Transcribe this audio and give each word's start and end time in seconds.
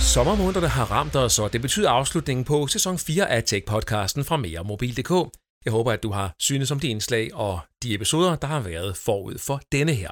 Sommermånederne 0.00 0.68
har 0.68 0.84
ramt 0.84 1.16
os, 1.16 1.38
og 1.38 1.52
det 1.52 1.62
betyder 1.62 1.90
afslutningen 1.90 2.44
på 2.44 2.66
sæson 2.66 2.98
4 2.98 3.30
af 3.30 3.42
Tech-podcasten 3.42 4.24
fra 4.24 4.36
meremobil.dk. 4.36 5.10
Jeg 5.64 5.72
håber, 5.72 5.92
at 5.92 6.02
du 6.02 6.10
har 6.10 6.34
synes 6.38 6.70
om 6.70 6.80
de 6.80 6.88
indslag 6.88 7.34
og 7.34 7.60
de 7.82 7.94
episoder, 7.94 8.36
der 8.36 8.46
har 8.46 8.60
været 8.60 8.96
forud 8.96 9.38
for 9.38 9.60
denne 9.72 9.92
her. 9.92 10.10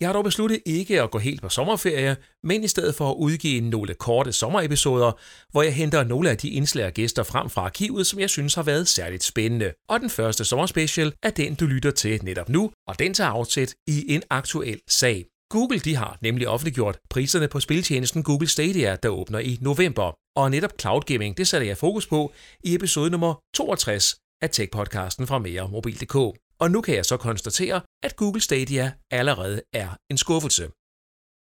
Jeg 0.00 0.08
har 0.08 0.12
dog 0.12 0.24
besluttet 0.24 0.60
ikke 0.66 1.02
at 1.02 1.10
gå 1.10 1.18
helt 1.18 1.42
på 1.42 1.48
sommerferie, 1.48 2.16
men 2.42 2.64
i 2.64 2.68
stedet 2.68 2.94
for 2.94 3.10
at 3.10 3.16
udgive 3.18 3.60
nogle 3.60 3.94
korte 3.94 4.32
sommerepisoder, 4.32 5.12
hvor 5.50 5.62
jeg 5.62 5.74
henter 5.74 6.04
nogle 6.04 6.30
af 6.30 6.38
de 6.38 6.50
indslag 6.50 6.86
og 6.86 6.92
gæster 6.92 7.22
frem 7.22 7.50
fra 7.50 7.62
arkivet, 7.62 8.06
som 8.06 8.20
jeg 8.20 8.30
synes 8.30 8.54
har 8.54 8.62
været 8.62 8.88
særligt 8.88 9.24
spændende. 9.24 9.72
Og 9.88 10.00
den 10.00 10.10
første 10.10 10.44
sommerspecial 10.44 11.12
er 11.22 11.30
den, 11.30 11.54
du 11.54 11.66
lytter 11.66 11.90
til 11.90 12.24
netop 12.24 12.48
nu, 12.48 12.70
og 12.88 12.98
den 12.98 13.14
tager 13.14 13.30
afsæt 13.30 13.74
i 13.86 14.14
en 14.14 14.22
aktuel 14.30 14.80
sag. 14.88 15.24
Google 15.50 15.78
de 15.78 15.96
har 15.96 16.18
nemlig 16.22 16.48
offentliggjort 16.48 16.98
priserne 17.10 17.48
på 17.48 17.60
spiltjenesten 17.60 18.22
Google 18.22 18.48
Stadia, 18.48 18.96
der 19.02 19.08
åbner 19.08 19.38
i 19.38 19.58
november. 19.60 20.12
Og 20.36 20.50
netop 20.50 20.72
cloud 20.80 21.00
gaming, 21.00 21.36
det 21.36 21.48
sætter 21.48 21.66
jeg 21.66 21.76
fokus 21.76 22.06
på 22.06 22.32
i 22.64 22.74
episode 22.74 23.10
nummer 23.10 23.34
62 23.54 24.16
af 24.42 24.48
Tech-podcasten 24.50 25.26
fra 25.26 25.38
meremobil.dk. 25.38 26.43
Og 26.64 26.70
nu 26.70 26.80
kan 26.80 26.94
jeg 26.94 27.04
så 27.04 27.16
konstatere, 27.16 27.80
at 28.02 28.16
Google 28.16 28.40
Stadia 28.40 28.92
allerede 29.10 29.62
er 29.72 29.88
en 30.10 30.18
skuffelse. 30.18 30.70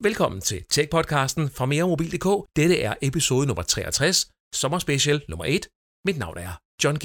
Velkommen 0.03 0.41
til 0.41 0.65
Tech-podcasten 0.73 1.51
fra 1.57 1.67
meremobil.dk. 1.67 2.49
Dette 2.57 2.81
er 2.81 2.95
episode 3.03 3.47
nummer 3.47 3.63
63, 3.63 4.27
sommerspecial 4.55 5.23
nummer 5.29 5.45
1. 5.45 5.67
Mit 6.07 6.19
navn 6.19 6.39
er 6.39 6.53
John 6.85 6.97
G. 6.97 7.05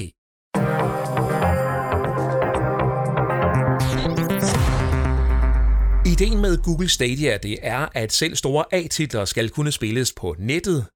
Ideen 6.12 6.40
med 6.40 6.62
Google 6.62 6.88
Stadia 6.88 7.36
det 7.36 7.58
er, 7.62 7.88
at 7.94 8.12
selv 8.12 8.36
store 8.36 8.64
A-titler 8.72 9.24
skal 9.24 9.50
kunne 9.50 9.72
spilles 9.72 10.12
på 10.12 10.36
nettet 10.38 10.86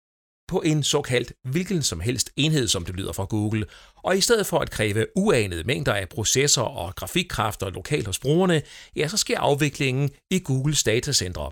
på 0.51 0.63
en 0.63 0.83
såkaldt 0.83 1.33
hvilken 1.45 1.83
som 1.83 2.01
helst 2.01 2.31
enhed, 2.37 2.69
som 2.69 2.85
det 2.85 2.97
lyder 2.97 3.13
fra 3.13 3.25
Google. 3.25 3.67
Og 3.97 4.17
i 4.17 4.21
stedet 4.21 4.47
for 4.47 4.59
at 4.59 4.71
kræve 4.71 5.07
uanede 5.17 5.65
mængder 5.65 5.95
af 5.95 6.09
processor 6.09 6.63
og 6.63 6.95
grafikkræfter 6.95 7.71
lokalt 7.71 8.07
hos 8.07 8.19
brugerne, 8.19 8.63
ja, 8.97 9.09
så 9.09 9.17
sker 9.17 9.39
afviklingen 9.39 10.11
i 10.31 10.39
Googles 10.39 10.83
datacentre. 10.83 11.51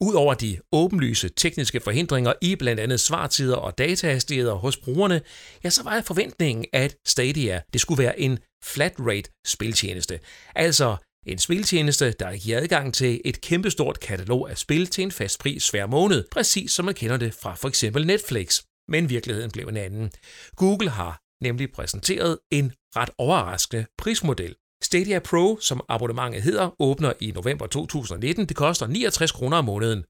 Udover 0.00 0.34
de 0.34 0.58
åbenlyse 0.72 1.28
tekniske 1.28 1.80
forhindringer 1.80 2.32
i 2.42 2.56
blandt 2.56 2.80
andet 2.80 3.00
svartider 3.00 3.56
og 3.56 3.78
datahastigheder 3.78 4.54
hos 4.54 4.76
brugerne, 4.76 5.20
ja, 5.64 5.70
så 5.70 5.82
var 5.82 6.00
forventningen, 6.00 6.64
at 6.72 6.96
Stadia 7.06 7.60
det 7.72 7.80
skulle 7.80 8.02
være 8.02 8.20
en 8.20 8.38
flat 8.64 8.94
rate 8.98 9.30
spiltjeneste. 9.46 10.20
Altså 10.54 10.96
en 11.26 11.38
spiltjeneste, 11.38 12.12
der 12.12 12.36
giver 12.36 12.58
adgang 12.58 12.94
til 12.94 13.20
et 13.24 13.40
kæmpestort 13.40 14.00
katalog 14.00 14.50
af 14.50 14.58
spil 14.58 14.86
til 14.86 15.02
en 15.02 15.12
fast 15.12 15.40
pris 15.40 15.68
hver 15.68 15.86
måned, 15.86 16.24
præcis 16.30 16.70
som 16.72 16.84
man 16.84 16.94
kender 16.94 17.16
det 17.16 17.34
fra 17.34 17.54
for 17.54 17.68
eksempel 17.68 18.06
Netflix. 18.06 18.62
Men 18.88 19.10
virkeligheden 19.10 19.50
blev 19.50 19.68
en 19.68 19.76
anden. 19.76 20.10
Google 20.56 20.90
har 20.90 21.20
nemlig 21.42 21.72
præsenteret 21.72 22.38
en 22.50 22.72
ret 22.96 23.10
overraskende 23.18 23.86
prismodel. 23.98 24.54
Stadia 24.82 25.18
Pro, 25.18 25.58
som 25.60 25.80
abonnementet 25.88 26.42
hedder, 26.42 26.70
åbner 26.78 27.12
i 27.20 27.30
november 27.30 27.66
2019. 27.66 28.46
Det 28.46 28.56
koster 28.56 28.86
69 28.86 29.32
kroner 29.32 29.56
om 29.56 29.64
måneden. 29.64 30.04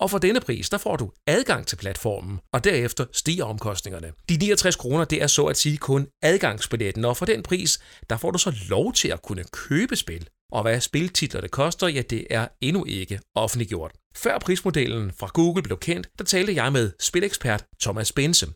Og 0.00 0.10
for 0.10 0.18
denne 0.18 0.40
pris, 0.40 0.70
der 0.70 0.78
får 0.78 0.96
du 0.96 1.10
adgang 1.26 1.66
til 1.66 1.76
platformen, 1.76 2.40
og 2.52 2.64
derefter 2.64 3.06
stiger 3.12 3.44
omkostningerne. 3.44 4.12
De 4.28 4.36
69 4.36 4.76
kroner, 4.76 5.04
det 5.04 5.22
er 5.22 5.26
så 5.26 5.44
at 5.44 5.56
sige 5.56 5.76
kun 5.76 6.06
adgangsbilletten, 6.22 7.04
og 7.04 7.16
for 7.16 7.26
den 7.26 7.42
pris, 7.42 7.80
der 8.10 8.16
får 8.16 8.30
du 8.30 8.38
så 8.38 8.54
lov 8.68 8.92
til 8.92 9.08
at 9.08 9.22
kunne 9.22 9.44
købe 9.52 9.96
spil. 9.96 10.28
Og 10.52 10.62
hvad 10.62 10.80
spiltitler 10.80 11.40
det 11.40 11.50
koster, 11.50 11.88
ja 11.88 12.02
det 12.02 12.26
er 12.30 12.48
endnu 12.60 12.84
ikke 12.84 13.20
offentliggjort. 13.34 13.92
Før 14.16 14.38
prismodellen 14.38 15.12
fra 15.12 15.30
Google 15.34 15.62
blev 15.62 15.78
kendt, 15.78 16.08
der 16.18 16.24
talte 16.24 16.54
jeg 16.54 16.72
med 16.72 16.92
spilekspert 17.00 17.66
Thomas 17.80 18.12
Bense. 18.12 18.46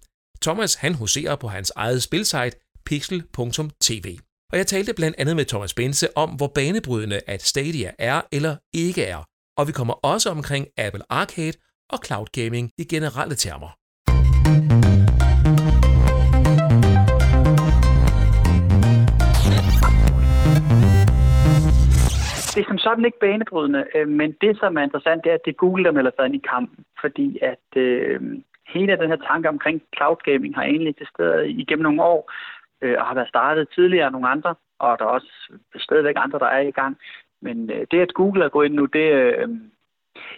Thomas 0.42 0.74
han 0.74 0.94
huserer 0.94 1.36
på 1.36 1.48
hans 1.48 1.72
eget 1.76 2.02
spilsite 2.02 2.56
pixel.tv. 2.86 4.18
Og 4.52 4.58
jeg 4.58 4.66
talte 4.66 4.94
blandt 4.94 5.16
andet 5.18 5.36
med 5.36 5.44
Thomas 5.44 5.74
Bense 5.74 6.16
om, 6.16 6.30
hvor 6.30 6.52
banebrydende 6.54 7.20
at 7.26 7.42
Stadia 7.42 7.92
er 7.98 8.20
eller 8.32 8.56
ikke 8.74 9.04
er. 9.04 9.24
Og 9.56 9.66
vi 9.66 9.72
kommer 9.72 9.94
også 9.94 10.30
omkring 10.30 10.66
Apple 10.76 11.02
Arcade 11.12 11.52
og 11.90 11.98
cloud 12.06 12.26
gaming 12.32 12.70
i 12.78 12.84
generelle 12.84 13.34
termer. 13.34 13.70
Det 22.58 22.64
er 22.64 22.72
som 22.72 22.78
sådan 22.78 23.04
ikke 23.04 23.18
banebrydende, 23.18 23.84
øh, 23.94 24.08
men 24.08 24.30
det, 24.40 24.58
som 24.58 24.76
er 24.76 24.82
interessant, 24.82 25.24
det 25.24 25.30
er, 25.30 25.34
at 25.34 25.44
det 25.44 25.50
er 25.50 25.62
Google, 25.64 25.84
der 25.84 25.92
melder 25.92 26.10
sig 26.14 26.26
ind 26.26 26.34
i 26.34 26.48
kampen, 26.52 26.84
fordi 27.00 27.38
at 27.52 27.68
øh, 27.76 28.20
hele 28.74 28.96
den 28.96 29.10
her 29.10 29.20
tanke 29.30 29.48
omkring 29.48 29.82
cloud 29.96 30.16
gaming 30.24 30.54
har 30.54 30.62
egentlig 30.62 30.90
eksisteret 30.90 31.48
igennem 31.48 31.82
nogle 31.82 32.02
år, 32.02 32.32
øh, 32.82 32.96
og 32.98 33.06
har 33.06 33.14
været 33.14 33.28
startet 33.28 33.68
tidligere 33.74 34.06
af 34.06 34.12
nogle 34.12 34.28
andre, 34.28 34.54
og 34.78 34.98
der 34.98 35.04
er 35.04 35.08
også 35.18 35.32
stadigvæk 35.76 36.14
andre, 36.18 36.38
der 36.38 36.46
er 36.46 36.60
i 36.60 36.70
gang. 36.70 36.96
Men 37.42 37.70
øh, 37.70 37.86
det, 37.90 38.00
at 38.00 38.14
Google 38.14 38.44
er 38.44 38.48
gået 38.48 38.66
ind 38.66 38.74
nu, 38.74 38.84
det, 38.84 39.06
øh, 39.20 39.48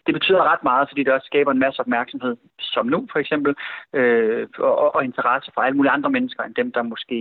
det 0.07 0.15
betyder 0.15 0.51
ret 0.53 0.63
meget, 0.63 0.89
fordi 0.91 1.05
det 1.05 1.13
også 1.13 1.27
skaber 1.27 1.53
en 1.53 1.65
masse 1.65 1.81
opmærksomhed, 1.81 2.37
som 2.61 2.87
nu 2.87 3.09
for 3.13 3.19
eksempel, 3.19 3.55
øh, 3.95 4.49
og, 4.59 4.95
og 4.95 5.05
interesse 5.05 5.51
for 5.55 5.61
alle 5.61 5.77
mulige 5.77 5.93
andre 5.93 6.11
mennesker, 6.11 6.43
end 6.43 6.55
dem, 6.55 6.73
der 6.73 6.83
måske 6.83 7.19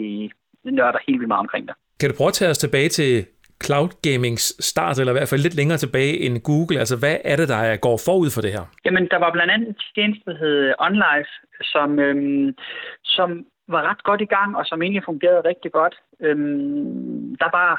nørder 0.64 1.00
helt 1.08 1.20
vildt 1.20 1.28
meget 1.28 1.46
omkring 1.46 1.68
det. 1.68 1.76
Kan 2.00 2.10
du 2.10 2.16
prøve 2.18 2.28
at 2.28 2.34
tage 2.34 2.52
os 2.52 2.58
tilbage 2.58 2.90
til 2.90 3.26
cloud 3.66 3.92
gamings 4.08 4.44
start, 4.70 5.00
eller 5.00 5.14
i 5.14 5.18
hvert 5.18 5.30
fald 5.30 5.42
lidt 5.42 5.56
længere 5.56 5.78
tilbage 5.78 6.20
end 6.26 6.36
Google? 6.50 6.80
Altså, 6.80 6.96
hvad 7.00 7.18
er 7.32 7.36
det, 7.36 7.48
der 7.50 7.76
går 7.86 7.98
forud 8.06 8.30
for 8.36 8.42
det 8.42 8.52
her? 8.52 8.66
Jamen, 8.86 9.08
der 9.12 9.20
var 9.24 9.32
blandt 9.32 9.52
andet 9.54 9.68
en 9.68 9.76
tjeneste, 9.96 10.24
der 10.32 10.38
hed 10.38 10.74
OnLive, 10.80 11.32
som, 11.74 12.00
øhm, 12.00 12.56
som 13.04 13.46
var 13.68 13.82
ret 13.90 14.04
godt 14.04 14.22
i 14.22 14.32
gang, 14.36 14.58
og 14.58 14.66
som 14.66 14.82
egentlig 14.82 15.04
fungerede 15.06 15.48
rigtig 15.52 15.72
godt. 15.72 15.96
Øhm, 16.26 17.36
der 17.42 17.50
var 17.60 17.72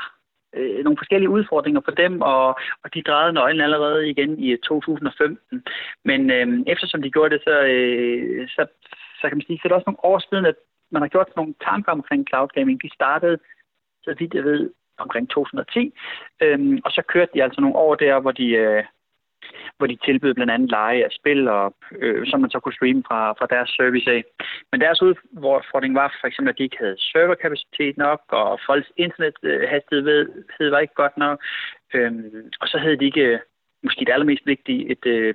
øh, 0.57 0.85
nogle 0.85 1.01
forskellige 1.01 1.35
udfordringer 1.37 1.81
for 1.85 1.95
dem, 2.03 2.21
og, 2.21 2.47
og 2.83 2.89
de 2.95 3.03
drejede 3.03 3.33
nøglen 3.33 3.61
allerede 3.61 4.11
igen 4.11 4.39
i 4.39 4.57
2015. 4.57 5.63
Men 6.05 6.31
øh, 6.31 6.47
eftersom 6.67 7.03
de 7.03 7.11
gjorde 7.11 7.35
det, 7.35 7.43
så, 7.45 7.55
øh, 7.75 8.49
så, 8.49 8.63
så 9.21 9.25
kan 9.29 9.37
man 9.37 9.47
sige, 9.47 9.59
så 9.59 9.63
er 9.65 9.69
det 9.69 9.79
også 9.79 9.91
nogle 9.91 10.05
år 10.05 10.19
siden, 10.29 10.45
at 10.47 10.59
man 10.93 11.03
har 11.03 11.09
gjort 11.09 11.37
nogle 11.37 11.55
tanker 11.69 11.93
omkring 11.93 12.29
cloud 12.29 12.49
gaming. 12.49 12.83
De 12.83 12.95
startede, 12.95 13.39
så 14.05 14.15
vidt 14.19 14.35
jeg 14.35 14.45
ved, 14.45 14.71
omkring 15.01 15.31
2010. 15.31 15.95
Øhm, 16.43 16.79
og 16.85 16.91
så 16.91 17.03
kørte 17.09 17.31
de 17.35 17.43
altså 17.43 17.61
nogle 17.61 17.77
år 17.77 17.95
der, 17.95 18.21
hvor 18.21 18.33
de, 18.33 18.49
øh, 18.49 18.85
hvor 19.79 19.87
de 19.87 19.99
tilbød 20.05 20.35
blandt 20.35 20.53
andet 20.53 20.71
leje 20.71 21.05
af 21.05 21.11
spil, 21.11 21.49
og, 21.49 21.75
øh, 21.93 22.27
som 22.27 22.41
man 22.41 22.51
så 22.51 22.61
kunne 22.61 22.79
streame 22.79 23.03
fra, 23.09 23.33
fra 23.33 23.47
deres 23.47 23.71
service 23.71 24.11
af. 24.11 24.25
Men 24.73 24.81
deres 24.81 25.03
udfordring 25.03 25.95
var 25.95 26.15
for 26.21 26.27
eksempel, 26.27 26.51
at 26.53 26.59
de 26.59 26.63
ikke 26.63 26.79
havde 26.79 26.97
serverkapacitet 26.99 27.97
nok, 27.97 28.21
og 28.29 28.61
folks 28.67 28.93
internethastighed 28.97 30.71
var 30.71 30.79
ikke 30.79 30.95
godt 30.95 31.17
nok. 31.17 31.45
Øhm, 31.95 32.51
og 32.61 32.69
så 32.69 32.79
havde 32.79 32.99
de 32.99 33.05
ikke, 33.05 33.21
øh, 33.21 33.39
måske 33.83 34.05
det 34.05 34.13
allermest 34.13 34.47
vigtige, 34.47 34.91
et, 34.91 35.07
øh, 35.07 35.35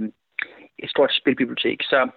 et 0.80 0.90
stort 0.90 1.14
spilbibliotek. 1.14 1.84
Så, 1.84 2.09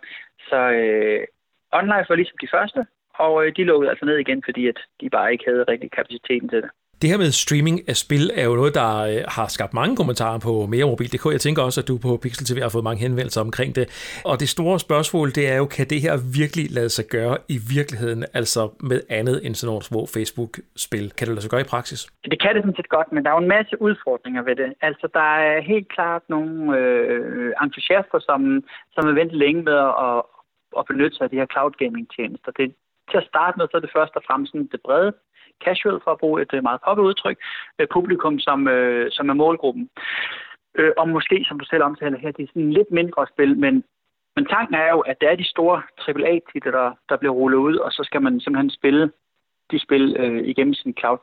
så 0.49 0.57
øh, 0.57 1.27
online 1.73 2.07
var 2.09 2.15
ligesom 2.15 2.39
de 2.41 2.49
første, 2.51 2.87
og 3.15 3.47
øh, 3.47 3.57
de 3.57 3.65
lukkede 3.65 3.91
altså 3.91 4.05
ned 4.05 4.17
igen, 4.17 4.43
fordi 4.45 4.69
at 4.69 4.79
de 5.01 5.11
bare 5.11 5.33
ikke 5.33 5.45
havde 5.47 5.65
rigtig 5.69 5.91
kapaciteten 5.91 6.49
til 6.49 6.63
det. 6.63 6.71
Det 7.03 7.11
her 7.11 7.19
med 7.25 7.31
streaming 7.45 7.79
af 7.91 7.97
spil 8.05 8.25
er 8.41 8.45
jo 8.51 8.55
noget, 8.61 8.75
der 8.81 8.91
øh, 9.11 9.21
har 9.37 9.47
skabt 9.57 9.75
mange 9.81 9.97
kommentarer 10.01 10.39
på 10.49 10.53
meremobil.dk. 10.73 11.25
Jeg 11.37 11.45
tænker 11.47 11.63
også, 11.69 11.81
at 11.83 11.89
du 11.91 11.95
på 12.07 12.11
Pixel 12.23 12.47
TV 12.47 12.59
har 12.67 12.73
fået 12.77 12.89
mange 12.89 13.01
henvendelser 13.07 13.41
omkring 13.49 13.71
det. 13.79 13.87
Og 14.31 14.35
det 14.43 14.49
store 14.57 14.79
spørgsmål, 14.87 15.29
det 15.39 15.45
er 15.53 15.57
jo, 15.63 15.67
kan 15.77 15.87
det 15.93 16.01
her 16.07 16.15
virkelig 16.41 16.67
lade 16.79 16.91
sig 16.97 17.05
gøre 17.17 17.37
i 17.55 17.59
virkeligheden, 17.77 18.21
altså 18.41 18.63
med 18.91 19.01
andet 19.19 19.37
end 19.47 19.55
sådan 19.55 19.71
nogle 19.71 19.85
små 19.91 20.01
Facebook-spil? 20.15 21.07
Kan 21.17 21.25
det 21.27 21.35
lade 21.35 21.45
sig 21.45 21.53
gøre 21.55 21.65
i 21.67 21.73
praksis? 21.75 22.01
Det 22.33 22.39
kan 22.43 22.55
det 22.55 22.63
sådan 22.63 22.79
set 22.79 22.95
godt, 22.97 23.09
men 23.13 23.21
der 23.23 23.31
er 23.31 23.37
jo 23.39 23.45
en 23.47 23.55
masse 23.59 23.75
udfordringer 23.87 24.43
ved 24.49 24.57
det. 24.63 24.71
Altså, 24.89 25.07
der 25.19 25.31
er 25.51 25.61
helt 25.73 25.89
klart 25.97 26.23
nogle 26.29 26.55
øh, 26.79 27.53
entusiaster, 27.63 28.19
som, 28.29 28.41
som 28.95 29.03
er 29.11 29.15
ventet 29.21 29.39
længe 29.45 29.63
med 29.63 29.79
at, 30.07 30.19
at 30.79 30.85
benytte 30.91 31.17
sig 31.17 31.25
af 31.25 31.31
de 31.31 31.41
her 31.41 31.53
cloud 31.53 31.73
gaming 31.83 32.07
tjenester. 32.15 32.51
Det, 32.59 32.67
til 33.11 33.19
at 33.23 33.29
starte 33.33 33.55
med, 33.59 33.67
så 33.67 33.77
er 33.77 33.85
det 33.85 33.97
først 33.99 34.15
og 34.19 34.23
fremmest 34.27 34.53
det 34.75 34.81
brede 34.87 35.13
casual, 35.65 36.01
for 36.05 36.11
at 36.11 36.19
bruge 36.19 36.43
et 36.43 36.53
øh, 36.55 36.63
meget 36.63 36.81
poppet 36.85 37.05
udtryk, 37.05 37.39
øh, 37.79 37.87
publikum, 37.93 38.39
som, 38.39 38.69
øh, 38.69 39.11
som 39.11 39.29
er 39.29 39.35
målgruppen. 39.35 39.91
Øh, 40.79 40.93
og 40.97 41.09
måske, 41.09 41.45
som 41.49 41.59
du 41.59 41.65
selv 41.65 41.83
omtaler 41.83 42.19
her, 42.19 42.31
det 42.31 42.43
er 42.43 42.49
sådan 42.49 42.73
lidt 42.73 42.91
mindre 42.91 43.27
spil, 43.33 43.59
men, 43.59 43.85
men 44.37 44.47
tanken 44.47 44.75
er 44.75 44.91
jo, 44.91 45.01
at 45.01 45.17
det 45.21 45.29
er 45.29 45.37
de 45.37 45.51
store 45.55 45.83
AAA-titler, 46.09 46.73
der, 46.73 46.93
der 47.09 47.17
bliver 47.17 47.35
rullet 47.35 47.59
ud, 47.59 47.77
og 47.77 47.93
så 47.93 48.03
skal 48.05 48.23
man 48.23 48.41
simpelthen 48.41 48.71
spille 48.71 49.13
de 49.71 49.79
spil 49.79 50.17
øh, 50.19 50.49
igennem 50.49 50.75
sin 50.75 50.95
cloud 50.99 51.19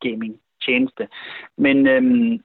gaming 0.00 0.40
tjeneste. 0.64 1.08
Men, 1.58 1.86
øhm, 1.86 2.40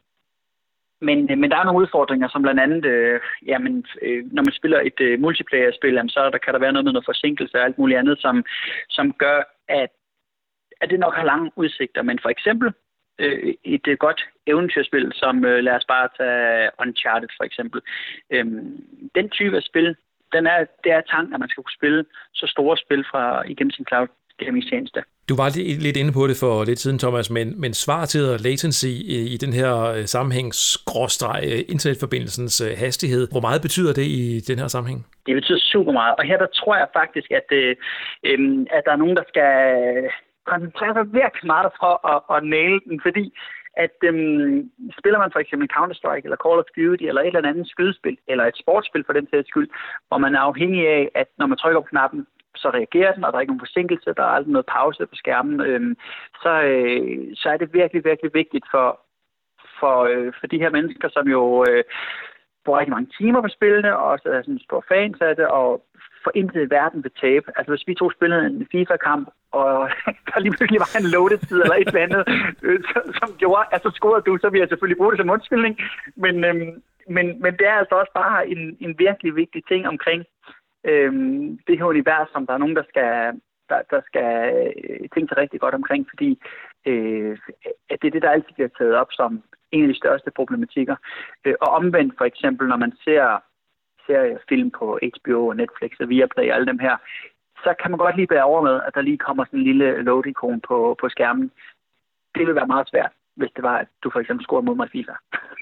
men, 1.01 1.17
men 1.41 1.51
der 1.51 1.57
er 1.57 1.63
nogle 1.63 1.81
udfordringer, 1.81 2.27
som 2.29 2.41
blandt 2.41 2.59
andet, 2.59 2.85
øh, 2.85 3.19
jamen, 3.45 3.85
øh, 4.01 4.25
når 4.33 4.43
man 4.43 4.53
spiller 4.53 4.79
et 4.79 4.99
øh, 4.99 5.19
multiplayer-spil, 5.19 5.93
jamen, 5.93 6.09
så 6.09 6.29
der, 6.29 6.37
kan 6.37 6.53
der 6.53 6.59
være 6.59 6.71
noget 6.73 6.85
med 6.85 6.93
noget 6.93 7.11
forsinkelse 7.11 7.57
og 7.57 7.63
alt 7.65 7.77
muligt 7.77 7.99
andet, 7.99 8.19
som, 8.19 8.45
som 8.89 9.13
gør, 9.13 9.39
at 9.67 9.89
at 10.81 10.89
det 10.89 10.99
nok 10.99 11.15
har 11.15 11.25
lange 11.25 11.51
udsigter. 11.55 12.01
Men 12.01 12.19
for 12.21 12.29
eksempel 12.29 12.73
øh, 13.19 13.53
et 13.63 13.87
øh, 13.87 13.97
godt 13.97 14.21
eventyrspil, 14.47 15.11
som 15.15 15.45
øh, 15.45 15.63
lad 15.63 15.73
os 15.73 15.85
bare 15.93 16.07
tage 16.17 16.69
Uncharted 16.81 17.29
for 17.37 17.43
eksempel. 17.43 17.81
Øhm, 18.33 18.83
den 19.15 19.29
type 19.29 19.55
af 19.57 19.63
spil, 19.63 19.95
den 20.33 20.47
er, 20.47 20.57
det 20.83 20.91
er 20.91 21.01
tanken, 21.01 21.33
at 21.33 21.39
man 21.39 21.49
skal 21.49 21.63
kunne 21.63 21.79
spille 21.79 22.05
så 22.33 22.45
store 22.47 22.77
spil 22.77 23.03
fra 23.11 23.43
igennem 23.47 23.71
sin 23.71 23.85
cloud 23.89 24.07
gaming-tjeneste. 24.37 25.01
Du 25.29 25.35
var 25.35 25.49
lidt 25.87 25.97
inde 25.97 26.13
på 26.13 26.27
det 26.27 26.37
for 26.43 26.63
lidt 26.63 26.79
siden, 26.79 26.99
Thomas, 26.99 27.29
men, 27.29 27.61
men 27.61 27.73
svartid 27.73 28.23
og 28.33 28.39
latency 28.39 28.85
i, 28.85 29.33
i 29.33 29.37
den 29.37 29.53
her 29.53 29.71
øh, 29.95 30.05
sammenhæng, 30.05 30.53
skråstreg, 30.53 31.41
øh, 31.51 31.59
internetforbindelsens 31.73 32.61
øh, 32.61 32.71
hastighed, 32.77 33.27
hvor 33.31 33.41
meget 33.47 33.61
betyder 33.61 33.93
det 33.93 34.05
i 34.21 34.39
den 34.47 34.59
her 34.59 34.67
sammenhæng? 34.67 35.05
Det 35.25 35.35
betyder 35.35 35.59
super 35.59 35.91
meget, 35.91 36.15
og 36.19 36.23
her 36.23 36.37
der 36.37 36.47
tror 36.59 36.75
jeg 36.75 36.87
faktisk, 36.93 37.31
at, 37.31 37.47
øh, 37.51 37.75
at 38.77 38.83
der 38.85 38.91
er 38.91 39.01
nogen, 39.03 39.17
der 39.17 39.23
skal 39.27 39.51
koncentrere 40.45 40.93
sig 40.93 41.13
virkelig 41.13 41.47
meget 41.53 41.71
for 41.79 41.93
at, 42.13 42.37
at 42.37 42.43
næle 42.43 42.79
den, 42.89 43.01
fordi 43.01 43.33
at 43.77 43.95
øhm, 44.03 44.71
spiller 44.99 45.19
man 45.19 45.31
for 45.31 45.39
eksempel 45.39 45.69
Counter-Strike 45.75 46.23
eller 46.23 46.43
Call 46.45 46.59
of 46.63 46.71
Duty 46.77 47.03
eller 47.03 47.21
et 47.21 47.35
eller 47.35 47.49
andet 47.49 47.67
skydespil, 47.67 48.17
eller 48.27 48.45
et 48.45 48.57
sportsspil 48.57 49.03
for 49.05 49.13
den 49.13 49.27
sags 49.29 49.47
skyld, 49.47 49.69
hvor 50.07 50.17
man 50.17 50.35
er 50.35 50.39
afhængig 50.39 50.87
af, 50.87 51.09
at 51.15 51.27
når 51.37 51.45
man 51.45 51.57
trykker 51.57 51.79
på 51.79 51.87
knappen, 51.93 52.27
så 52.55 52.69
reagerer 52.69 53.13
den, 53.13 53.23
og 53.23 53.31
der 53.31 53.37
er 53.37 53.41
ikke 53.41 53.53
nogen 53.53 53.67
forsinkelse, 53.67 54.13
der 54.17 54.23
er 54.23 54.35
aldrig 54.37 54.51
noget 54.51 54.65
pause 54.65 55.05
på 55.05 55.15
skærmen, 55.15 55.61
øhm, 55.61 55.95
så, 56.43 56.61
øh, 56.61 57.35
så 57.35 57.49
er 57.49 57.57
det 57.57 57.73
virkelig, 57.73 58.05
virkelig 58.05 58.31
vigtigt 58.33 58.65
for, 58.71 58.99
for, 59.79 59.97
øh, 60.11 60.33
for 60.39 60.47
de 60.47 60.57
her 60.57 60.69
mennesker, 60.69 61.09
som 61.09 61.27
jo 61.27 61.65
øh, 61.69 61.83
bruger 62.65 62.79
rigtig 62.79 62.95
mange 62.95 63.11
timer 63.19 63.41
på 63.41 63.47
spillene, 63.47 63.97
og 63.97 64.05
også 64.13 64.29
er 64.29 64.41
sådan 64.41 64.67
stor 64.67 64.85
fans 64.87 65.17
af 65.21 65.35
det, 65.35 65.47
og 65.47 65.85
for 66.23 66.31
intet 66.35 66.61
i 66.61 66.69
verden 66.69 67.03
vil 67.03 67.11
tabe. 67.21 67.47
Altså 67.57 67.71
hvis 67.71 67.87
vi 67.87 67.93
to 67.93 68.11
spillede 68.11 68.45
en 68.45 68.67
FIFA-kamp, 68.71 69.27
og 69.51 69.89
der 70.27 70.39
lige 70.39 70.55
pludselig 70.57 70.79
var 70.85 70.91
en 70.99 71.11
loaded 71.13 71.37
tid 71.37 71.61
eller 71.61 71.75
et 71.75 71.87
eller 71.87 72.07
andet, 72.07 72.23
øh, 72.63 72.79
som 73.19 73.29
gjorde, 73.41 73.65
altså 73.71 73.89
scorede 73.93 74.25
du, 74.27 74.37
så 74.41 74.49
vil 74.49 74.59
jeg 74.59 74.69
selvfølgelig 74.69 74.97
bruge 74.97 75.11
det 75.11 75.19
som 75.19 75.29
undskyldning. 75.35 75.73
Men, 76.15 76.43
øhm, 76.49 76.81
men, 77.15 77.25
men 77.43 77.51
det 77.59 77.65
er 77.67 77.77
altså 77.81 77.95
også 77.95 78.11
bare 78.13 78.47
en, 78.47 78.77
en 78.79 78.95
virkelig 78.99 79.35
vigtig 79.35 79.61
ting 79.71 79.87
omkring 79.87 80.25
øhm, 80.83 81.59
det 81.67 81.77
her 81.77 81.85
univers, 81.85 82.29
som 82.33 82.45
der 82.47 82.53
er 82.53 82.63
nogen, 82.63 82.75
der 82.75 82.83
skal, 82.89 83.07
der, 83.71 83.81
der 83.93 84.01
skal 84.09 84.29
øh, 84.55 85.09
tænke 85.13 85.27
sig 85.29 85.37
rigtig 85.37 85.59
godt 85.59 85.75
omkring, 85.75 86.03
fordi 86.11 86.29
øh, 86.89 87.37
at 87.91 87.97
det 88.01 88.07
er 88.07 88.15
det, 88.15 88.21
der 88.21 88.29
altid 88.35 88.53
bliver 88.53 88.73
taget 88.77 88.95
op 89.01 89.11
som 89.11 89.43
en 89.71 89.83
af 89.83 89.87
de 89.87 90.01
største 90.01 90.31
problematikker. 90.31 90.95
Øh, 91.45 91.55
og 91.61 91.69
omvendt 91.79 92.13
for 92.17 92.25
eksempel, 92.25 92.67
når 92.67 92.77
man 92.77 92.93
ser 93.05 93.25
seriefilm 94.07 94.71
på 94.79 94.99
HBO 95.03 95.47
og 95.47 95.55
Netflix 95.55 95.91
og 95.99 96.09
Viaplay 96.09 96.49
og 96.49 96.55
alle 96.55 96.67
dem 96.71 96.79
her, 96.79 96.95
så 97.63 97.73
kan 97.81 97.91
man 97.91 97.97
godt 97.97 98.15
lige 98.15 98.27
bære 98.27 98.43
over 98.43 98.61
med, 98.61 98.81
at 98.87 98.95
der 98.95 99.01
lige 99.01 99.17
kommer 99.17 99.45
sådan 99.45 99.59
en 99.59 99.65
lille 99.65 100.01
load-ikon 100.01 100.61
på, 100.61 100.95
på 101.01 101.09
skærmen. 101.09 101.51
Det 102.35 102.47
vil 102.47 102.55
være 102.55 102.67
meget 102.73 102.89
svært, 102.89 103.11
hvis 103.35 103.51
det 103.55 103.63
var, 103.63 103.77
at 103.77 103.87
du 104.03 104.09
for 104.09 104.19
eksempel 104.19 104.43
scorede 104.43 104.65
mod 104.65 104.75
mig 104.75 104.89
FIFA. 104.89 105.13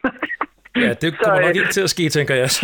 Ja, 0.85 0.93
det 1.01 1.09
kommer 1.17 1.35
så, 1.35 1.41
nok 1.45 1.55
øh, 1.55 1.61
ikke 1.61 1.75
til 1.77 1.87
at 1.87 1.93
ske, 1.95 2.09
tænker 2.09 2.35
jeg. 2.35 2.49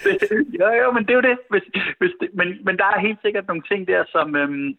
ja, 0.60 0.68
ja, 0.80 0.90
men 0.90 1.02
det 1.04 1.10
er 1.10 1.18
jo 1.20 1.28
det. 1.30 1.38
Hvis, 1.50 1.66
hvis 1.98 2.12
det 2.20 2.28
men, 2.34 2.48
men 2.66 2.76
der 2.80 2.84
er 2.84 3.06
helt 3.06 3.18
sikkert 3.22 3.46
nogle 3.46 3.62
ting 3.70 3.88
der, 3.88 4.04
som, 4.14 4.36
øhm, 4.36 4.76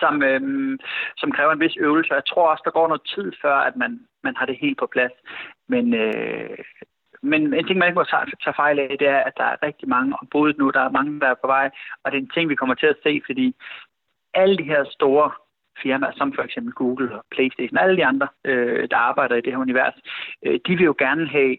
som, 0.00 0.22
øhm, 0.22 0.78
som 1.16 1.32
kræver 1.32 1.52
en 1.52 1.60
vis 1.60 1.76
øvelse. 1.80 2.14
Jeg 2.14 2.26
tror 2.26 2.50
også, 2.50 2.62
der 2.64 2.70
går 2.78 2.88
noget 2.88 3.10
tid 3.14 3.32
før, 3.42 3.56
at 3.68 3.76
man, 3.76 4.00
man 4.24 4.34
har 4.36 4.46
det 4.46 4.58
helt 4.60 4.78
på 4.78 4.86
plads. 4.86 5.12
Men, 5.68 5.94
øh, 5.94 6.58
men 7.22 7.54
en 7.54 7.66
ting, 7.66 7.78
man 7.78 7.88
ikke 7.88 8.00
må 8.00 8.04
tage, 8.04 8.26
tage 8.44 8.60
fejl 8.62 8.78
af, 8.78 8.96
det 8.98 9.08
er, 9.08 9.20
at 9.28 9.32
der 9.36 9.44
er 9.44 9.62
rigtig 9.62 9.88
mange 9.88 10.16
ombud 10.20 10.54
nu. 10.58 10.70
Der 10.70 10.80
er 10.80 10.96
mange, 10.98 11.20
der 11.20 11.28
er 11.28 11.42
på 11.42 11.46
vej. 11.46 11.70
Og 12.02 12.12
det 12.12 12.18
er 12.18 12.22
en 12.22 12.34
ting, 12.34 12.48
vi 12.48 12.60
kommer 12.60 12.74
til 12.74 12.86
at 12.86 13.00
se, 13.02 13.22
fordi 13.26 13.54
alle 14.34 14.56
de 14.58 14.70
her 14.72 14.84
store 14.90 15.30
firmaer, 15.82 16.12
som 16.16 16.32
for 16.32 16.42
eksempel 16.42 16.72
Google 16.72 17.14
og 17.18 17.24
Playstation, 17.30 17.78
alle 17.78 17.96
de 17.96 18.06
andre, 18.06 18.28
øh, 18.44 18.88
der 18.90 18.96
arbejder 18.96 19.36
i 19.36 19.40
det 19.40 19.52
her 19.52 19.58
univers, 19.58 19.94
øh, 20.46 20.60
de 20.66 20.76
vil 20.76 20.84
jo 20.84 20.94
gerne 20.98 21.28
have 21.28 21.56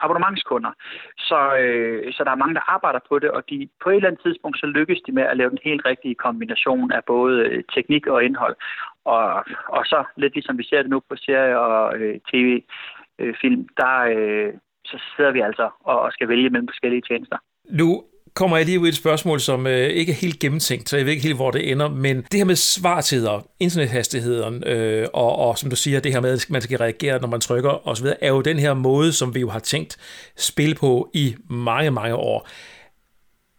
abonnementskunder. 0.00 0.72
Så, 1.18 1.56
øh, 1.62 2.12
så 2.12 2.24
der 2.24 2.30
er 2.30 2.42
mange, 2.42 2.54
der 2.54 2.72
arbejder 2.74 3.00
på 3.08 3.18
det, 3.18 3.30
og 3.30 3.50
de, 3.50 3.68
på 3.82 3.90
et 3.90 3.96
eller 3.96 4.08
andet 4.08 4.22
tidspunkt 4.22 4.58
så 4.58 4.66
lykkes 4.66 5.00
de 5.06 5.12
med 5.12 5.22
at 5.22 5.36
lave 5.36 5.50
den 5.50 5.58
helt 5.64 5.86
rigtige 5.86 6.14
kombination 6.14 6.92
af 6.92 7.04
både 7.04 7.34
øh, 7.48 7.64
teknik 7.74 8.06
og 8.06 8.24
indhold. 8.24 8.56
Og, 9.04 9.44
og 9.68 9.82
så 9.84 10.04
lidt 10.16 10.34
ligesom 10.34 10.58
vi 10.58 10.64
ser 10.64 10.82
det 10.82 10.90
nu 10.90 11.00
på 11.08 11.16
serie 11.16 11.58
og 11.58 11.96
øh, 11.98 12.20
tv-film, 12.30 13.60
øh, 13.60 13.66
der, 13.76 13.94
øh, 14.14 14.52
så 14.84 14.96
sidder 15.16 15.32
vi 15.32 15.40
altså 15.40 15.70
og, 15.80 16.00
og 16.00 16.12
skal 16.12 16.28
vælge 16.28 16.50
mellem 16.50 16.68
forskellige 16.68 17.02
tjenester. 17.08 17.38
Nu 17.70 18.04
kommer 18.34 18.56
jeg 18.56 18.66
lige 18.66 18.80
ud 18.80 18.86
i 18.86 18.88
et 18.88 18.96
spørgsmål, 18.96 19.40
som 19.40 19.66
øh, 19.66 19.88
ikke 19.88 20.12
er 20.12 20.16
helt 20.16 20.38
gennemtænkt, 20.38 20.88
så 20.88 20.96
jeg 20.96 21.06
ved 21.06 21.12
ikke 21.12 21.22
helt, 21.22 21.36
hvor 21.36 21.50
det 21.50 21.70
ender, 21.70 21.88
men 21.88 22.16
det 22.16 22.40
her 22.40 22.44
med 22.44 22.56
svartider, 22.56 23.46
internethastigheden, 23.60 24.64
øh, 24.64 25.08
og, 25.12 25.36
og 25.36 25.58
som 25.58 25.70
du 25.70 25.76
siger, 25.76 26.00
det 26.00 26.12
her 26.12 26.20
med, 26.20 26.32
at 26.32 26.46
man 26.50 26.62
skal 26.62 26.78
reagere, 26.78 27.20
når 27.20 27.28
man 27.28 27.40
trykker 27.40 27.88
osv., 27.88 28.06
er 28.20 28.28
jo 28.28 28.40
den 28.40 28.58
her 28.58 28.74
måde, 28.74 29.12
som 29.12 29.34
vi 29.34 29.40
jo 29.40 29.50
har 29.50 29.58
tænkt 29.58 29.96
spil 30.36 30.74
på 30.74 31.10
i 31.14 31.34
mange, 31.50 31.90
mange 31.90 32.14
år. 32.14 32.48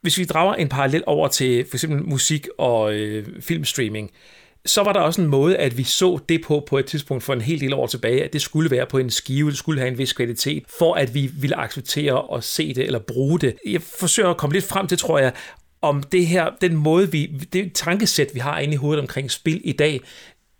Hvis 0.01 0.17
vi 0.17 0.25
drager 0.25 0.53
en 0.53 0.69
parallel 0.69 1.03
over 1.07 1.27
til 1.27 1.65
for 1.69 1.75
eksempel 1.75 2.03
musik 2.03 2.47
og 2.57 2.93
øh, 2.93 3.25
filmstreaming, 3.41 4.11
øh, 4.13 4.34
så 4.65 4.83
var 4.83 4.93
der 4.93 4.99
også 4.99 5.21
en 5.21 5.27
måde, 5.27 5.57
at 5.57 5.77
vi 5.77 5.83
så 5.83 6.19
det 6.29 6.41
på 6.41 6.63
på 6.67 6.77
et 6.77 6.85
tidspunkt 6.85 7.23
for 7.23 7.33
en 7.33 7.41
hel 7.41 7.59
del 7.59 7.73
år 7.73 7.87
tilbage, 7.87 8.23
at 8.23 8.33
det 8.33 8.41
skulle 8.41 8.71
være 8.71 8.85
på 8.85 8.97
en 8.97 9.09
skive, 9.09 9.49
det 9.49 9.57
skulle 9.57 9.79
have 9.79 9.91
en 9.91 9.97
vis 9.97 10.13
kvalitet, 10.13 10.63
for 10.79 10.93
at 10.93 11.13
vi 11.13 11.31
ville 11.33 11.55
acceptere 11.55 12.37
at 12.37 12.43
se 12.43 12.73
det 12.73 12.83
eller 12.83 12.99
bruge 12.99 13.39
det. 13.39 13.55
Jeg 13.65 13.81
forsøger 13.81 14.29
at 14.29 14.37
komme 14.37 14.53
lidt 14.53 14.65
frem 14.65 14.87
til, 14.87 14.97
tror 14.97 15.19
jeg, 15.19 15.33
om 15.81 16.03
det 16.03 16.27
her, 16.27 16.49
den 16.61 16.75
måde, 16.75 17.11
vi, 17.11 17.25
det 17.53 17.73
tankesæt, 17.73 18.31
vi 18.33 18.39
har 18.39 18.59
inde 18.59 18.73
i 18.73 18.77
hovedet 18.77 19.01
omkring 19.01 19.31
spil 19.31 19.61
i 19.63 19.71
dag, 19.71 20.01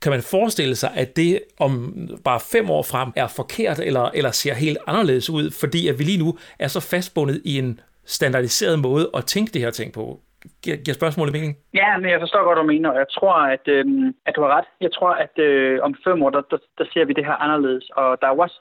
kan 0.01 0.11
man 0.11 0.23
forestille 0.23 0.75
sig, 0.75 0.91
at 0.95 1.15
det 1.15 1.39
om 1.59 1.95
bare 2.23 2.39
fem 2.39 2.69
år 2.69 2.83
frem 2.83 3.09
er 3.15 3.27
forkert 3.27 3.79
eller, 3.79 4.09
eller 4.13 4.31
ser 4.31 4.53
helt 4.53 4.77
anderledes 4.87 5.29
ud, 5.29 5.51
fordi 5.51 5.87
at 5.87 5.99
vi 5.99 6.03
lige 6.03 6.17
nu 6.17 6.37
er 6.59 6.67
så 6.67 6.79
fastbundet 6.79 7.41
i 7.45 7.57
en 7.57 7.79
standardiseret 8.05 8.79
måde 8.79 9.09
at 9.13 9.25
tænke 9.25 9.53
det 9.53 9.61
her 9.61 9.71
ting 9.71 9.91
på? 9.91 10.19
Giver, 10.63 10.77
giver 10.83 10.99
spørgsmålet 10.99 11.33
mening? 11.33 11.53
Ja, 11.73 11.97
men 11.97 12.09
jeg 12.09 12.19
forstår 12.19 12.43
godt, 12.43 12.57
hvad 12.57 12.63
du 12.63 12.73
mener, 12.73 12.89
og 12.89 12.97
jeg 13.03 13.09
tror, 13.17 13.35
at, 13.55 13.65
øh, 13.75 13.85
at 14.25 14.35
du 14.35 14.41
har 14.41 14.51
ret. 14.57 14.67
Jeg 14.81 14.91
tror, 14.93 15.11
at 15.25 15.35
øh, 15.47 15.79
om 15.83 15.95
fem 16.03 16.23
år, 16.23 16.29
der, 16.29 16.41
der, 16.51 16.57
der 16.77 16.85
ser 16.93 17.05
vi 17.05 17.13
det 17.13 17.25
her 17.25 17.37
anderledes, 17.45 17.89
og 17.89 18.17
der 18.21 18.27
er 18.27 18.41
også 18.45 18.59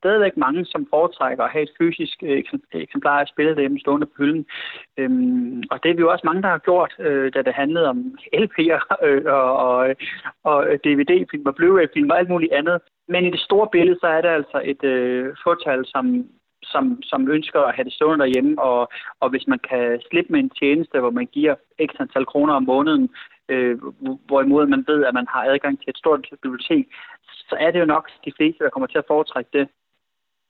stadigvæk 0.00 0.36
mange, 0.36 0.64
som 0.64 0.86
foretrækker 0.90 1.44
at 1.44 1.50
have 1.54 1.62
et 1.62 1.76
fysisk 1.78 2.16
øh, 2.22 2.44
eksemplar 2.72 3.20
af 3.20 3.26
spillet 3.28 3.56
derhjemme 3.56 3.80
stående 3.80 4.06
på 4.06 4.16
hylden. 4.18 4.46
Øhm, 4.98 5.62
og 5.70 5.76
det 5.82 5.88
er 5.90 5.96
vi 5.96 6.04
jo 6.04 6.12
også 6.12 6.26
mange, 6.26 6.42
der 6.42 6.48
har 6.48 6.66
gjort, 6.68 6.92
øh, 6.98 7.32
da 7.34 7.42
det 7.42 7.54
handlede 7.62 7.88
om 7.88 7.98
LP'er 8.42 8.80
øh, 9.06 9.24
og, 9.24 9.52
og, 9.66 9.94
og 10.50 10.56
DVD-film 10.84 11.46
og 11.46 11.54
Blu-ray-film 11.54 12.10
og 12.10 12.18
alt 12.18 12.28
muligt 12.28 12.52
andet. 12.52 12.78
Men 13.08 13.24
i 13.24 13.30
det 13.30 13.40
store 13.40 13.68
billede, 13.72 13.98
så 14.00 14.06
er 14.06 14.20
det 14.20 14.28
altså 14.28 14.58
et 14.64 14.84
øh, 14.84 15.34
fortal, 15.44 15.80
som 15.86 16.04
som, 16.72 17.02
som 17.02 17.28
ønsker 17.30 17.60
at 17.60 17.74
have 17.74 17.84
det 17.84 17.92
stående 17.92 18.24
derhjemme, 18.24 18.62
og, 18.62 18.88
og 19.20 19.30
hvis 19.30 19.46
man 19.46 19.58
kan 19.58 20.00
slippe 20.10 20.32
med 20.32 20.40
en 20.40 20.50
tjeneste, 20.60 21.00
hvor 21.00 21.10
man 21.10 21.26
giver 21.26 21.54
x 21.88 21.90
antal 22.00 22.26
kroner 22.26 22.54
om 22.54 22.62
måneden, 22.62 23.10
øh, 23.48 23.78
hvorimod 24.28 24.66
man 24.66 24.84
ved, 24.88 25.04
at 25.04 25.14
man 25.14 25.26
har 25.28 25.42
adgang 25.44 25.78
til 25.78 25.90
et 25.90 25.98
stort 25.98 26.28
bibliotek, 26.42 26.84
så 27.48 27.56
er 27.60 27.70
det 27.70 27.80
jo 27.80 27.84
nok 27.84 28.10
de 28.24 28.32
fleste, 28.36 28.64
der 28.64 28.70
kommer 28.70 28.86
til 28.86 28.98
at 28.98 29.08
foretrække 29.08 29.50
det 29.52 29.68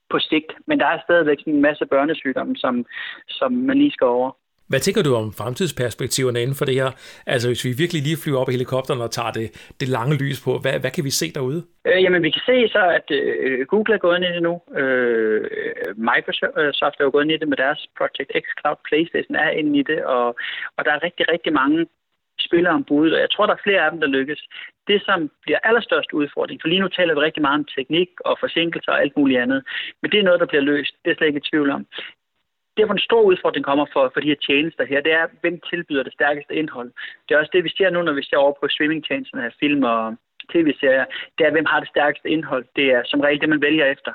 på 0.09 0.19
sigt. 0.19 0.51
Men 0.67 0.79
der 0.79 0.85
er 0.85 0.99
stadigvæk 1.03 1.37
en 1.45 1.61
masse 1.61 1.85
børnesygdomme, 1.85 2.55
som, 2.55 2.85
som 3.27 3.51
man 3.51 3.77
lige 3.77 3.91
skal 3.91 4.07
over. 4.07 4.31
Hvad 4.71 4.81
tænker 4.85 5.03
du 5.03 5.11
om 5.21 5.27
fremtidsperspektiverne 5.41 6.41
inden 6.41 6.57
for 6.59 6.65
det 6.65 6.75
her? 6.81 6.91
Altså 7.33 7.47
hvis 7.49 7.65
vi 7.65 7.71
virkelig 7.83 8.01
lige 8.07 8.21
flyver 8.23 8.39
op 8.41 8.49
i 8.49 8.55
helikopteren 8.57 9.01
og 9.05 9.11
tager 9.11 9.31
det, 9.39 9.47
det 9.79 9.87
lange 9.97 10.15
lys 10.23 10.39
på, 10.45 10.51
hvad, 10.63 10.75
hvad 10.81 10.91
kan 10.95 11.03
vi 11.07 11.13
se 11.21 11.27
derude? 11.37 11.61
Øh, 11.87 12.03
jamen 12.03 12.23
vi 12.25 12.31
kan 12.35 12.43
se 12.51 12.57
så, 12.75 12.83
at 12.99 13.07
øh, 13.17 13.65
Google 13.71 13.93
er 13.95 14.03
gået 14.05 14.17
ind 14.17 14.25
i 14.29 14.35
det 14.35 14.43
nu. 14.49 14.53
Øh, 14.81 15.41
Microsoft 16.09 16.97
øh, 16.97 17.01
er 17.01 17.05
jo 17.07 17.13
gået 17.13 17.23
ind 17.23 17.35
i 17.35 17.41
det 17.41 17.47
med 17.51 17.57
deres 17.63 17.81
Project 17.97 18.31
X 18.43 18.45
Cloud. 18.59 18.77
PlayStation 18.87 19.35
er 19.45 19.49
inde 19.59 19.73
i 19.79 19.83
det, 19.91 19.99
og, 20.15 20.27
og 20.77 20.81
der 20.85 20.91
er 20.93 21.03
rigtig, 21.07 21.25
rigtig 21.33 21.53
mange 21.61 21.79
spillere 22.47 22.73
om 22.73 22.83
budet, 22.89 23.13
og 23.15 23.21
jeg 23.25 23.31
tror, 23.31 23.45
der 23.45 23.55
er 23.55 23.65
flere 23.65 23.85
af 23.85 23.91
dem, 23.91 23.99
der 23.99 24.15
lykkes. 24.17 24.41
Det, 24.87 24.99
som 25.07 25.19
bliver 25.45 25.59
allerstørst 25.63 26.11
udfordring, 26.13 26.61
for 26.61 26.67
lige 26.67 26.83
nu 26.83 26.87
taler 26.87 27.13
vi 27.13 27.19
rigtig 27.19 27.41
meget 27.41 27.59
om 27.59 27.67
teknik 27.77 28.09
og 28.25 28.37
forsinkelser 28.39 28.91
og 28.91 29.01
alt 29.01 29.17
muligt 29.17 29.41
andet, 29.41 29.61
men 30.01 30.11
det 30.11 30.19
er 30.19 30.23
noget, 30.23 30.39
der 30.39 30.51
bliver 30.51 30.65
løst. 30.71 30.93
Det 31.03 31.11
er 31.11 31.15
slet 31.15 31.27
ikke 31.27 31.43
i 31.43 31.49
tvivl 31.49 31.69
om 31.77 31.85
der, 32.77 32.85
hvor 32.85 32.93
en 32.93 33.07
stor 33.09 33.21
udfordring 33.21 33.65
kommer 33.65 33.85
for, 33.93 34.11
for 34.13 34.19
de 34.19 34.27
her 34.27 34.41
tjenester 34.47 34.85
her, 34.85 35.01
det 35.01 35.13
er, 35.13 35.25
hvem 35.41 35.59
tilbyder 35.69 36.03
det 36.03 36.13
stærkeste 36.13 36.55
indhold. 36.55 36.91
Det 37.25 37.35
er 37.35 37.39
også 37.39 37.51
det, 37.53 37.63
vi 37.63 37.73
ser 37.77 37.89
nu, 37.89 38.01
når 38.01 38.13
vi 38.13 38.23
ser 38.23 38.37
over 38.37 38.53
på 38.59 38.67
streamingtjenesterne 38.67 39.45
af 39.45 39.53
film 39.59 39.83
og 39.83 40.15
tv-serier. 40.51 41.05
Det 41.37 41.45
er, 41.45 41.51
hvem 41.51 41.65
har 41.65 41.79
det 41.79 41.89
stærkeste 41.89 42.29
indhold. 42.29 42.65
Det 42.75 42.85
er 42.95 43.01
som 43.05 43.19
regel 43.19 43.41
det, 43.41 43.49
man 43.49 43.61
vælger 43.61 43.85
efter. 43.85 44.13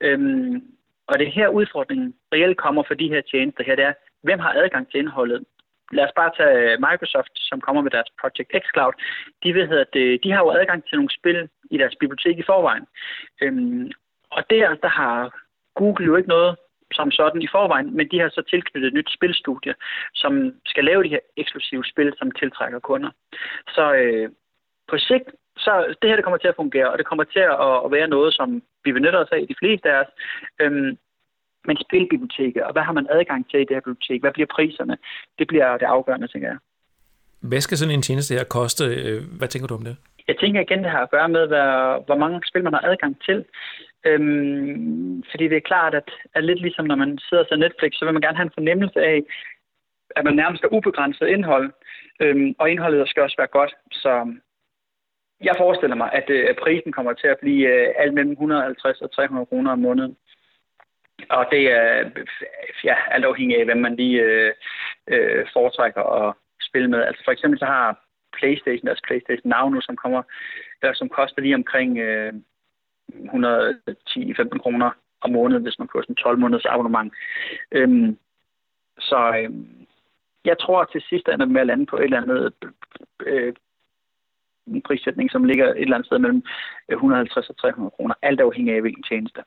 Øhm, 0.00 0.62
og 1.06 1.18
det 1.18 1.32
her 1.32 1.48
udfordringen 1.48 2.14
reelt 2.32 2.58
kommer 2.58 2.82
for 2.86 2.94
de 2.94 3.08
her 3.08 3.20
tjenester 3.20 3.64
her, 3.64 3.76
det 3.76 3.84
er, 3.84 3.92
hvem 4.22 4.38
har 4.38 4.52
adgang 4.52 4.90
til 4.90 4.98
indholdet. 5.00 5.44
Lad 5.92 6.04
os 6.04 6.12
bare 6.16 6.32
tage 6.36 6.76
Microsoft, 6.76 7.34
som 7.34 7.60
kommer 7.60 7.82
med 7.82 7.90
deres 7.90 8.10
Project 8.20 8.50
X 8.62 8.64
Cloud. 8.74 8.92
De, 9.42 9.54
ved, 9.54 9.68
at 9.84 9.94
de 10.24 10.32
har 10.32 10.40
jo 10.44 10.50
adgang 10.50 10.84
til 10.84 10.96
nogle 10.96 11.16
spil 11.18 11.48
i 11.70 11.78
deres 11.78 11.96
bibliotek 12.00 12.38
i 12.38 12.48
forvejen. 12.50 12.86
Øhm, 13.42 13.90
og 14.30 14.50
der, 14.50 14.74
der 14.74 14.88
har 14.88 15.40
Google 15.74 16.06
jo 16.06 16.16
ikke 16.16 16.28
noget 16.28 16.56
som 16.92 17.10
sådan 17.10 17.42
i 17.42 17.52
forvejen, 17.56 17.96
men 17.96 18.08
de 18.10 18.18
har 18.20 18.28
så 18.28 18.42
tilknyttet 18.50 18.88
et 18.88 18.94
nyt 18.94 19.10
spilstudie, 19.16 19.74
som 20.14 20.32
skal 20.66 20.84
lave 20.84 21.02
de 21.04 21.08
her 21.08 21.22
eksklusive 21.36 21.84
spil, 21.84 22.12
som 22.18 22.30
tiltrækker 22.30 22.78
kunder. 22.78 23.10
Så 23.68 23.94
øh, 23.94 24.28
på 24.90 24.96
sigt, 24.98 25.28
så 25.64 25.72
det 26.02 26.08
her 26.08 26.16
det 26.16 26.24
kommer 26.24 26.38
til 26.38 26.52
at 26.52 26.60
fungere, 26.62 26.90
og 26.90 26.98
det 26.98 27.06
kommer 27.06 27.24
til 27.24 27.44
at, 27.84 27.90
være 27.96 28.08
noget, 28.08 28.34
som 28.34 28.62
vi 28.84 28.92
benytter 28.92 29.18
os 29.24 29.32
af, 29.32 29.46
de 29.48 29.60
fleste 29.60 29.86
af 29.92 30.00
os. 30.02 30.12
Øhm, 30.60 30.96
men 31.66 31.76
spilbiblioteket, 31.84 32.62
og 32.62 32.72
hvad 32.72 32.82
har 32.82 32.92
man 32.92 33.06
adgang 33.10 33.50
til 33.50 33.60
i 33.60 33.66
det 33.68 33.76
her 33.76 33.86
bibliotek? 33.86 34.20
Hvad 34.20 34.32
bliver 34.32 34.50
priserne? 34.56 34.96
Det 35.38 35.46
bliver 35.48 35.78
det 35.78 35.86
afgørende, 35.86 36.28
tænker 36.28 36.48
jeg. 36.48 36.58
Hvad 37.40 37.60
skal 37.60 37.78
sådan 37.78 37.94
en 37.94 38.02
tjeneste 38.02 38.34
her 38.34 38.44
koste? 38.44 38.84
Øh, 38.84 39.22
hvad 39.38 39.48
tænker 39.48 39.68
du 39.68 39.74
om 39.74 39.84
det? 39.84 39.96
Jeg 40.30 40.38
tænker 40.38 40.60
igen, 40.60 40.82
det 40.84 40.90
har 40.90 41.02
at 41.02 41.10
gøre 41.10 41.28
med, 41.28 41.46
hvad, 41.46 41.70
hvor 42.06 42.16
mange 42.22 42.40
spil 42.50 42.64
man 42.64 42.72
har 42.72 42.84
adgang 42.90 43.14
til. 43.26 43.44
Øhm, 44.08 45.22
fordi 45.30 45.44
det 45.48 45.56
er 45.56 45.70
klart, 45.70 45.94
at, 45.94 46.10
at 46.34 46.44
lidt 46.44 46.60
ligesom 46.60 46.84
når 46.86 46.94
man 46.94 47.18
sidder 47.18 47.44
til 47.44 47.58
Netflix, 47.58 47.92
så 47.94 48.04
vil 48.04 48.14
man 48.14 48.22
gerne 48.22 48.36
have 48.36 48.48
en 48.48 48.58
fornemmelse 48.58 49.00
af, 49.00 49.20
at 50.16 50.24
man 50.24 50.34
nærmest 50.34 50.62
har 50.62 50.72
ubegrænset 50.76 51.26
indhold. 51.26 51.72
Øhm, 52.20 52.54
og 52.58 52.70
indholdet 52.70 53.08
skal 53.08 53.22
også 53.22 53.36
være 53.38 53.54
godt. 53.58 53.72
Så 53.92 54.12
jeg 55.40 55.54
forestiller 55.58 55.96
mig, 55.96 56.10
at, 56.12 56.30
øh, 56.30 56.46
at 56.50 56.56
prisen 56.62 56.92
kommer 56.92 57.12
til 57.12 57.26
at 57.26 57.38
blive 57.42 57.68
øh, 57.68 57.88
alt 57.98 58.14
mellem 58.14 58.32
150 58.32 59.00
og 59.00 59.12
300 59.12 59.46
kroner 59.46 59.72
om 59.72 59.78
måneden. 59.78 60.16
Og 61.28 61.46
det 61.52 61.72
er 61.72 62.10
ja, 62.84 62.96
alt 63.10 63.24
afhængig 63.24 63.58
af, 63.58 63.64
hvem 63.64 63.78
man 63.78 63.96
lige 63.96 64.22
øh, 64.22 64.52
øh, 65.06 65.46
foretrækker 65.52 66.02
at 66.02 66.34
spille 66.68 66.88
med. 66.88 67.02
Altså 67.02 67.22
for 67.24 67.32
eksempel 67.32 67.58
så 67.58 67.64
har 67.64 68.09
PlayStation, 68.38 68.86
deres 68.86 69.06
PlayStation 69.06 69.48
Now 69.50 69.68
nu, 69.68 69.80
som 69.80 69.96
kommer, 69.96 70.22
der, 70.82 70.92
som 70.94 71.08
koster 71.08 71.42
lige 71.42 71.54
omkring 71.54 71.98
øh, 71.98 72.32
110-15 73.12 74.58
kroner 74.58 74.90
om 75.20 75.30
måneden, 75.30 75.62
hvis 75.62 75.78
man 75.78 75.88
kører 75.88 76.02
sådan 76.02 76.16
12 76.16 76.38
måneders 76.38 76.64
abonnement. 76.64 77.12
Øhm, 77.72 78.18
så 78.98 79.36
øhm, 79.38 79.86
jeg 80.44 80.58
tror 80.58 80.84
til 80.84 81.02
sidst 81.08 81.28
ender 81.28 81.46
med 81.46 81.60
at 81.60 81.66
lande 81.66 81.86
på 81.86 81.96
et 81.96 82.04
eller 82.04 82.22
andet 82.22 82.54
øh, 83.26 83.54
en 84.66 84.82
prissætning, 84.82 85.30
som 85.30 85.44
ligger 85.44 85.66
et 85.68 85.80
eller 85.80 85.94
andet 85.94 86.06
sted 86.06 86.18
mellem 86.18 86.42
øh, 86.88 86.94
150 86.94 87.50
og 87.50 87.56
300 87.56 87.90
kroner, 87.90 88.14
alt 88.22 88.40
afhængig 88.40 88.74
af 88.74 88.80
hvilken 88.80 89.02
tjeneste. 89.02 89.42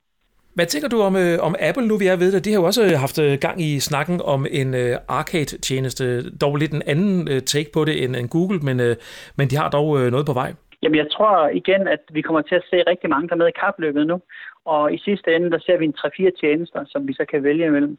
Hvad 0.56 0.66
tænker 0.66 0.90
du 0.90 1.02
om, 1.02 1.16
øh, 1.16 1.36
om 1.48 1.56
Apple, 1.68 1.88
nu 1.88 1.98
vi 1.98 2.08
er 2.08 2.18
ved 2.24 2.32
det? 2.32 2.46
De 2.46 2.52
har 2.52 2.60
jo 2.60 2.66
også 2.66 2.84
øh, 2.84 3.00
haft 3.06 3.20
øh, 3.26 3.38
gang 3.46 3.62
i 3.62 3.80
snakken 3.80 4.22
om 4.34 4.46
en 4.52 4.74
øh, 4.74 4.98
arcade-tjeneste, 5.08 6.06
dog 6.44 6.56
lidt 6.56 6.74
en 6.74 6.84
anden 6.86 7.28
øh, 7.32 7.42
take 7.42 7.70
på 7.74 7.86
det 7.86 8.04
end, 8.04 8.16
end 8.16 8.30
Google, 8.30 8.60
men, 8.68 8.80
øh, 8.80 8.96
men 9.38 9.48
de 9.48 9.56
har 9.56 9.70
dog 9.70 9.88
øh, 10.00 10.12
noget 10.12 10.26
på 10.26 10.34
vej. 10.34 10.52
Jamen, 10.84 10.98
jeg 10.98 11.08
tror 11.12 11.48
igen, 11.62 11.88
at 11.88 12.04
vi 12.12 12.22
kommer 12.22 12.42
til 12.42 12.56
at 12.56 12.68
se 12.70 12.78
rigtig 12.92 13.10
mange, 13.10 13.28
der 13.28 13.34
er 13.36 13.38
med 13.44 13.48
i 13.48 13.60
kapløbet 13.64 14.08
nu. 14.08 14.18
Og 14.66 14.94
i 14.94 14.98
sidste 14.98 15.36
ende, 15.36 15.52
der 15.52 15.60
ser 15.60 15.78
vi 15.78 15.86
en 15.86 15.96
3-4 15.98 16.40
tjenester, 16.42 16.82
som 16.88 17.08
vi 17.08 17.14
så 17.14 17.26
kan 17.32 17.44
vælge 17.44 17.66
imellem. 17.66 17.98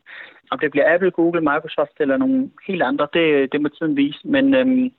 Om 0.50 0.58
det 0.58 0.70
bliver 0.70 0.94
Apple, 0.94 1.10
Google, 1.10 1.40
Microsoft 1.40 1.96
eller 2.00 2.16
nogle 2.16 2.50
helt 2.66 2.82
andre, 2.82 3.06
det, 3.12 3.52
det 3.52 3.60
må 3.60 3.68
tiden 3.68 3.96
vise. 3.96 4.20
Men, 4.24 4.54
øhm, 4.54 4.90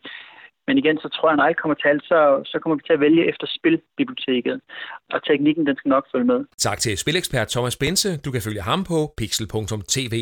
men 0.68 0.78
igen, 0.78 0.98
så 1.04 1.10
tror 1.16 1.30
jeg, 1.30 1.38
når 1.38 1.44
alt 1.44 1.58
kommer 1.62 1.76
til 1.76 1.88
alt, 1.88 2.04
så, 2.04 2.20
så 2.46 2.56
kommer 2.62 2.76
vi 2.76 2.84
til 2.86 2.94
at 2.94 3.00
vælge 3.00 3.30
efter 3.32 3.46
spilbiblioteket. 3.58 4.56
Og 5.14 5.20
teknikken, 5.30 5.68
den 5.68 5.76
skal 5.76 5.90
nok 5.90 6.06
følge 6.14 6.26
med. 6.26 6.40
Tak 6.58 6.80
til 6.80 6.98
spilekspert 6.98 7.48
Thomas 7.48 7.78
Bense. 7.78 8.10
Du 8.26 8.32
kan 8.32 8.42
følge 8.42 8.62
ham 8.62 8.84
på 8.84 9.14
pixel.tv. 9.18 10.16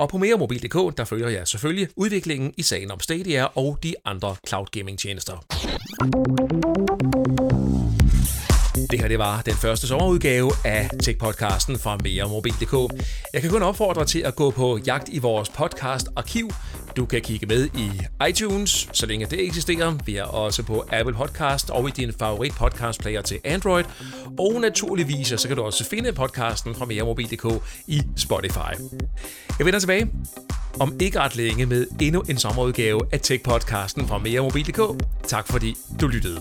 Og 0.00 0.08
på 0.08 0.16
meremobil.dk, 0.18 0.98
der 0.98 1.04
følger 1.12 1.28
jeg 1.28 1.44
selvfølgelig 1.46 1.86
udviklingen 1.96 2.54
i 2.58 2.62
sagen 2.62 2.90
om 2.90 3.00
Stadia 3.00 3.44
og 3.62 3.78
de 3.82 3.92
andre 4.04 4.30
cloud 4.48 4.66
gaming 4.76 4.98
tjenester. 4.98 5.36
Det 8.90 9.00
her 9.00 9.08
det 9.08 9.18
var 9.18 9.42
den 9.46 9.54
første 9.64 9.86
sommerudgave 9.86 10.50
af 10.64 10.82
Tech-podcasten 11.04 11.74
fra 11.84 11.92
meremobil.dk. 12.04 12.74
Jeg 13.34 13.40
kan 13.42 13.50
kun 13.50 13.62
opfordre 13.62 14.04
til 14.04 14.22
at 14.28 14.34
gå 14.36 14.50
på 14.50 14.78
jagt 14.86 15.08
i 15.08 15.18
vores 15.18 15.48
podcast-arkiv. 15.48 16.46
Du 16.96 17.06
kan 17.06 17.20
kigge 17.20 17.46
med 17.46 17.68
i 17.78 17.90
iTunes, 18.28 18.88
så 18.92 19.06
længe 19.06 19.26
det 19.26 19.46
eksisterer. 19.46 19.94
Vi 20.06 20.16
er 20.16 20.24
også 20.24 20.62
på 20.62 20.84
Apple 20.92 21.14
Podcast 21.14 21.70
og 21.70 21.88
i 21.88 21.90
din 21.90 22.12
favorit 22.18 22.52
podcast 22.52 23.00
player 23.00 23.22
til 23.22 23.38
Android. 23.44 23.84
Og 24.38 24.60
naturligvis 24.60 25.26
så 25.26 25.48
kan 25.48 25.56
du 25.56 25.62
også 25.62 25.84
finde 25.84 26.12
podcasten 26.12 26.74
fra 26.74 26.84
meremobil.dk 26.84 27.62
i 27.86 28.02
Spotify. 28.16 28.72
Jeg 29.58 29.66
vender 29.66 29.78
tilbage 29.78 30.10
om 30.80 30.96
ikke 31.00 31.20
ret 31.20 31.36
længe 31.36 31.66
med 31.66 31.86
endnu 32.00 32.20
en 32.20 32.38
sommerudgave 32.38 33.00
af 33.12 33.20
Tech-podcasten 33.20 34.08
fra 34.08 34.18
meremobil.dk. 34.18 35.04
Tak 35.26 35.46
fordi 35.48 35.76
du 36.00 36.06
lyttede. 36.06 36.40